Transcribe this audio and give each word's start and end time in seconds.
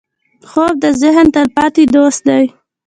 خوب 0.49 0.73
د 0.83 0.85
ذهن 1.01 1.25
تلپاتې 1.35 1.83
دوست 1.95 2.21
دی 2.27 2.43